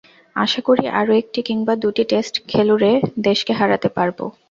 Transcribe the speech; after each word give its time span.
আশা 0.35 0.61
করি, 0.67 0.85
আরও 0.99 1.11
একটি 1.21 1.39
কিংবা 1.47 1.73
দুটি 1.83 2.03
টেস্ট 2.11 2.35
খেলুড়ে 2.47 2.91
দেশকে 3.27 3.51
হারাতে 3.59 3.89
পারব। 3.97 4.17